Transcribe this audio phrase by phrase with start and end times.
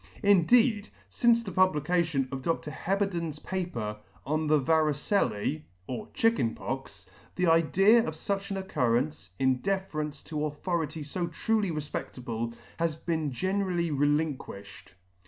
[0.23, 2.71] In deed, fince the publication of Dr.
[2.71, 9.57] Heberden's paper on the Varicellce, or Chicken Pox, the idea of fuch an occurrence, in
[9.57, 14.95] deference to authority fo truly refpedtable, has been generally relinquished.